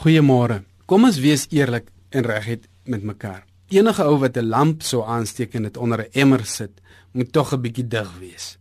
Goeiemôre. 0.00 0.62
Kom 0.88 1.02
ons 1.04 1.18
wees 1.20 1.42
eerlik 1.52 1.90
en 2.16 2.24
reguit 2.24 2.62
met 2.88 3.02
mekaar. 3.04 3.42
Enige 3.68 4.04
ou 4.08 4.14
wat 4.22 4.38
'n 4.38 4.48
lamp 4.48 4.82
sou 4.82 5.02
aansteek 5.04 5.52
en 5.54 5.62
dit 5.68 5.76
onder 5.76 6.00
'n 6.00 6.12
emmer 6.12 6.44
sit, 6.46 6.70
moet 7.12 7.32
tog 7.32 7.52
'n 7.52 7.60
bietjie 7.60 7.88
dig 7.88 8.08
wees. 8.18 8.58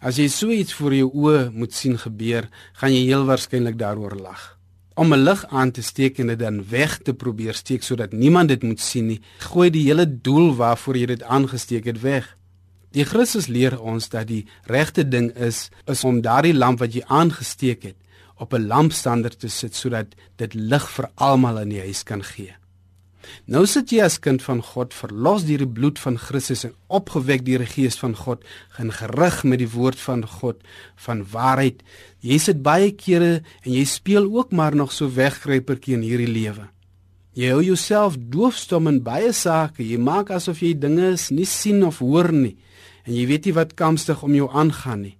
As 0.00 0.16
jy 0.16 0.28
so 0.28 0.48
iets 0.48 0.72
voor 0.72 0.94
jou 0.94 1.10
oë 1.12 1.50
moet 1.52 1.74
sien 1.74 1.98
gebeur, 1.98 2.48
gaan 2.72 2.92
jy 2.92 3.04
heel 3.04 3.24
waarskynlik 3.24 3.78
daaroor 3.78 4.16
lag. 4.16 4.58
Om 4.94 5.12
'n 5.12 5.24
lig 5.24 5.46
aan 5.46 5.70
te 5.70 5.82
steek 5.82 6.18
en 6.18 6.26
dit 6.26 6.38
dan 6.38 6.68
weg 6.68 6.98
te 6.98 7.12
probeer 7.12 7.54
steek 7.54 7.82
sodat 7.82 8.12
niemand 8.12 8.48
dit 8.48 8.62
moet 8.62 8.80
sien 8.80 9.06
nie, 9.06 9.20
gooi 9.38 9.70
die 9.70 9.84
hele 9.84 10.20
doel 10.20 10.56
waarvoor 10.56 10.96
jy 10.96 11.06
dit 11.06 11.22
aangesteek 11.22 11.84
het 11.84 12.00
weg. 12.00 12.36
Die 12.92 13.04
Christus 13.04 13.46
leer 13.46 13.80
ons 13.80 14.08
dat 14.08 14.26
die 14.26 14.46
regte 14.64 15.08
ding 15.08 15.36
is 15.36 15.68
is 15.86 16.04
om 16.04 16.20
daardie 16.20 16.54
lamp 16.54 16.78
wat 16.78 16.94
jy 16.94 17.02
aangesteek 17.06 17.82
het 17.82 17.96
op 18.38 18.54
'n 18.54 18.66
lampstander 18.66 19.36
te 19.36 19.48
sit 19.48 19.74
sodat 19.74 20.14
dit 20.36 20.54
lig 20.54 20.90
vir 20.90 21.10
almal 21.14 21.58
in 21.58 21.68
die 21.68 21.80
huis 21.80 22.02
kan 22.02 22.22
gee. 22.22 22.54
Nou 23.46 23.66
sit 23.66 23.92
jy 23.92 24.02
as 24.04 24.18
kind 24.18 24.42
van 24.42 24.62
God, 24.62 24.94
verlos 24.94 25.44
deur 25.44 25.58
die 25.58 25.74
bloed 25.78 25.98
van 25.98 26.18
Christus 26.18 26.64
en 26.64 26.74
opgewek 26.86 27.44
deur 27.44 27.58
die 27.58 27.72
Gees 27.72 27.98
van 27.98 28.14
God, 28.16 28.44
gen 28.76 28.92
gerig 28.92 29.44
met 29.44 29.58
die 29.58 29.70
woord 29.72 29.98
van 29.98 30.24
God 30.26 30.62
van 30.96 31.24
waarheid. 31.32 31.82
Jy 32.20 32.38
sit 32.38 32.62
baie 32.62 32.90
kere 32.92 33.42
en 33.64 33.72
jy 33.72 33.84
speel 33.84 34.24
ook 34.32 34.52
maar 34.52 34.74
nog 34.74 34.92
so 34.92 35.08
weggrypertjie 35.08 35.94
in 35.94 36.02
hierdie 36.02 36.30
lewe. 36.30 36.68
Jy 37.38 37.52
hou 37.52 37.62
jouself 37.62 38.16
doofstom 38.18 38.88
in 38.88 39.02
baie 39.02 39.32
sake. 39.32 39.84
Jy 39.84 39.98
maak 39.98 40.30
asof 40.30 40.62
jy 40.62 40.74
dinge 40.74 41.14
nie 41.30 41.46
sien 41.46 41.84
of 41.86 41.98
hoor 41.98 42.32
nie 42.32 42.56
en 43.08 43.14
jy 43.16 43.24
weet 43.30 43.46
nie 43.48 43.54
wat 43.56 43.72
kamstig 43.78 44.22
om 44.22 44.34
jou 44.36 44.50
aangaan 44.52 45.06
nie. 45.06 45.17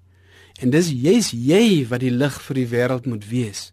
En 0.59 0.71
dis 0.75 0.91
jy's 0.91 1.31
jy 1.33 1.87
wat 1.91 2.03
die 2.03 2.15
lig 2.15 2.35
vir 2.47 2.55
die 2.59 2.69
wêreld 2.73 3.07
moet 3.07 3.27
wees. 3.31 3.73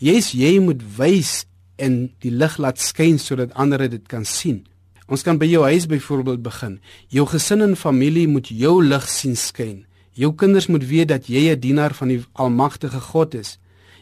Jy's 0.00 0.32
jy 0.32 0.56
moet 0.64 0.82
wys 0.96 1.44
en 1.76 2.10
die 2.24 2.32
lig 2.32 2.58
laat 2.58 2.80
skyn 2.80 3.18
sodat 3.20 3.52
ander 3.54 3.84
dit 3.88 4.04
kan 4.08 4.24
sien. 4.24 4.62
Ons 5.12 5.24
kan 5.26 5.36
by 5.36 5.48
jou 5.50 5.64
huis 5.68 5.86
byvoorbeeld 5.90 6.42
begin. 6.42 6.78
Jou 7.12 7.26
gesin 7.28 7.60
en 7.66 7.76
familie 7.76 8.28
moet 8.28 8.48
jou 8.48 8.78
lig 8.84 9.08
sien 9.10 9.36
skyn. 9.36 9.82
Jou 10.16 10.32
kinders 10.36 10.68
moet 10.72 10.84
weet 10.88 11.08
dat 11.08 11.28
jy 11.28 11.52
'n 11.52 11.60
dienaar 11.60 11.94
van 11.94 12.08
die 12.08 12.24
Almagtige 12.32 13.00
God 13.00 13.34
is. 13.34 13.58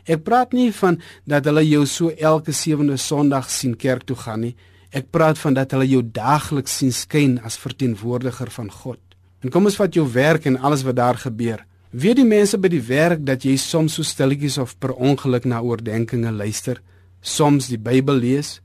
Ek 0.06 0.22
praat 0.22 0.52
nie 0.52 0.72
van 0.72 1.00
dat 1.26 1.44
hulle 1.44 1.68
jou 1.68 1.86
so 1.86 2.08
elke 2.08 2.52
sewende 2.52 2.96
Sondag 2.96 3.50
sien 3.50 3.76
kerk 3.76 4.02
toe 4.02 4.16
gaan 4.16 4.40
nie. 4.40 4.56
Ek 4.90 5.10
praat 5.10 5.38
van 5.38 5.54
dat 5.54 5.70
hulle 5.70 5.86
jou 5.88 6.02
daagliks 6.02 6.76
sien 6.76 6.92
skyn 6.92 7.38
as 7.44 7.58
verteenwoordiger 7.58 8.50
van 8.50 8.70
God. 8.70 8.98
En 9.42 9.50
kom 9.50 9.64
ons 9.64 9.76
vat 9.76 9.94
jou 9.94 10.12
werk 10.12 10.46
en 10.46 10.58
alles 10.58 10.82
wat 10.82 10.96
daar 10.96 11.16
gebeur. 11.16 11.64
Weet 11.90 12.20
die 12.20 12.26
mense 12.26 12.54
by 12.62 12.68
die 12.70 12.84
werk 12.86 13.24
dat 13.26 13.42
jy 13.42 13.56
soms 13.58 13.96
so 13.98 14.06
stilletjies 14.06 14.60
of 14.62 14.76
per 14.78 14.92
ongeluk 14.94 15.46
na 15.50 15.58
oordeenkings 15.58 16.30
luister, 16.30 16.78
soms 17.20 17.66
die 17.66 17.80
Bybel 17.82 18.20
lees, 18.22 18.60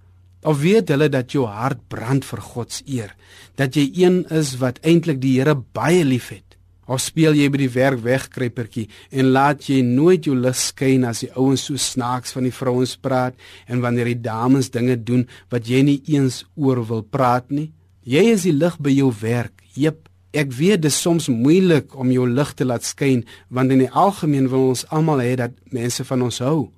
of 0.45 0.59
weet 0.61 0.91
hulle 0.93 1.07
dat 1.09 1.33
jou 1.33 1.47
hart 1.49 1.81
brand 1.89 2.21
vir 2.21 2.41
God 2.45 2.75
se 2.75 2.85
eer, 2.85 3.15
dat 3.57 3.73
jy 3.73 3.87
een 3.97 4.19
is 4.29 4.53
wat 4.61 4.77
eintlik 4.85 5.17
die 5.23 5.39
Here 5.39 5.55
baie 5.57 6.05
liefhet? 6.05 6.43
Of 6.85 7.01
speel 7.01 7.33
jy 7.33 7.49
by 7.49 7.63
die 7.63 7.71
werk 7.73 8.03
wegkruipertjie 8.05 8.85
en 9.09 9.31
laat 9.33 9.65
jy 9.65 9.79
nooit 9.81 10.29
jou 10.29 10.35
lig 10.37 10.59
skyn 10.61 11.07
as 11.09 11.23
die 11.23 11.31
ouens 11.33 11.65
so 11.65 11.81
snaaks 11.81 12.35
van 12.37 12.45
die 12.45 12.53
vrouens 12.53 12.93
praat 12.93 13.33
en 13.65 13.81
wanneer 13.81 14.11
die 14.11 14.21
dames 14.21 14.69
dinge 14.69 14.99
doen 15.01 15.25
wat 15.49 15.65
jy 15.65 15.81
nie 15.81 15.97
eens 16.13 16.43
oor 16.53 16.83
wil 16.85 17.01
praat 17.01 17.49
nie? 17.49 17.71
Jy 18.05 18.27
is 18.35 18.45
die 18.45 18.53
lig 18.53 18.77
by 18.77 18.93
jou 18.93 19.09
werk. 19.17 19.65
Jep, 19.73 20.05
Ek 20.35 20.51
weet 20.51 20.81
dit 20.83 20.91
is 20.91 20.97
soms 20.99 21.29
moeilik 21.31 21.93
om 21.95 22.09
jou 22.11 22.25
lig 22.27 22.49
te 22.59 22.65
laat 22.67 22.83
skyn 22.83 23.21
want 23.47 23.71
in 23.71 23.85
die 23.85 23.91
algemeen 23.91 24.49
wil 24.51 24.73
ons 24.73 24.83
almal 24.91 25.21
hê 25.23 25.35
dat 25.39 25.53
mense 25.71 26.03
van 26.03 26.25
ons 26.27 26.41
hou. 26.43 26.71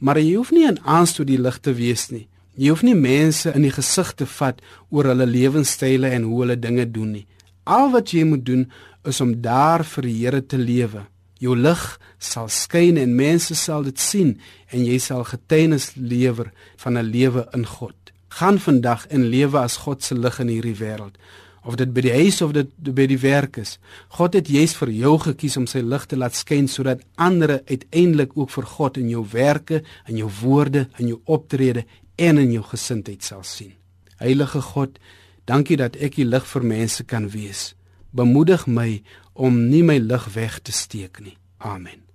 Maar 0.00 0.20
jy 0.22 0.36
hoef 0.38 0.50
nie 0.50 0.66
'n 0.66 0.80
aanstoot 0.80 1.26
die 1.26 1.38
lig 1.38 1.58
te 1.60 1.74
wees 1.74 2.08
nie. 2.10 2.26
Jy 2.56 2.68
hoef 2.68 2.82
nie 2.82 2.94
mense 2.94 3.52
in 3.54 3.62
die 3.62 3.72
gesig 3.72 4.14
te 4.14 4.26
vat 4.26 4.62
oor 4.90 5.04
hulle 5.04 5.26
lewenstyle 5.26 6.08
en 6.08 6.22
hoe 6.22 6.40
hulle 6.40 6.56
dinge 6.56 6.90
doen 6.90 7.12
nie. 7.12 7.26
Al 7.64 7.90
wat 7.90 8.12
jy 8.12 8.24
moet 8.24 8.44
doen 8.46 8.70
is 9.04 9.20
om 9.20 9.40
daar 9.40 9.84
vir 9.84 10.02
die 10.02 10.18
Here 10.24 10.46
te 10.46 10.58
lewe. 10.58 11.06
Jou 11.38 11.56
lig 11.56 11.98
sal 12.18 12.48
skyn 12.48 12.96
en 12.96 13.16
mense 13.16 13.54
sal 13.54 13.82
dit 13.82 13.98
sien 13.98 14.38
en 14.70 14.84
jy 14.84 14.98
sal 14.98 15.24
getuienis 15.24 15.92
lewer 15.96 16.52
van 16.76 16.98
'n 16.98 17.10
lewe 17.10 17.48
in 17.54 17.66
God. 17.66 17.94
Gaan 18.28 18.58
vandag 18.58 19.06
en 19.06 19.28
lewe 19.28 19.58
as 19.58 19.76
God 19.76 20.02
se 20.02 20.14
lig 20.14 20.40
in 20.40 20.48
hierdie 20.48 20.76
wêreld 20.76 21.16
of 21.64 21.76
dit 21.78 21.92
by 21.94 22.02
die 22.04 22.14
huis 22.14 22.40
of 22.42 22.52
dit 22.56 22.70
by 22.94 23.06
die 23.10 23.20
werk 23.22 23.58
is. 23.62 23.76
God 24.18 24.34
het 24.38 24.50
juis 24.50 24.74
vir 24.78 24.92
jou 24.96 25.14
gekies 25.22 25.56
om 25.60 25.66
sy 25.70 25.82
lig 25.84 26.06
te 26.10 26.18
laat 26.18 26.36
skyn 26.36 26.68
sodat 26.68 27.04
ander 27.16 27.60
uiteindelik 27.70 28.36
ook 28.36 28.50
vir 28.50 28.68
God 28.74 28.98
in 28.98 29.10
jou 29.12 29.24
werke, 29.32 29.82
in 30.10 30.18
jou 30.22 30.30
woorde, 30.42 30.88
in 30.98 31.12
jou 31.12 31.20
optrede 31.24 31.86
en 32.18 32.38
in 32.42 32.52
jou 32.58 32.64
gesindheid 32.66 33.22
sal 33.22 33.44
sien. 33.46 33.74
Heilige 34.22 34.62
God, 34.72 34.98
dankie 35.46 35.78
dat 35.78 35.98
ek 35.98 36.18
die 36.20 36.28
lig 36.28 36.46
vir 36.46 36.66
mense 36.66 37.06
kan 37.06 37.30
wees. 37.32 37.72
Bemoedig 38.12 38.66
my 38.66 39.02
om 39.32 39.68
nie 39.70 39.82
my 39.86 39.98
lig 40.02 40.32
weg 40.34 40.60
te 40.62 40.74
steek 40.74 41.22
nie. 41.22 41.38
Amen. 41.58 42.11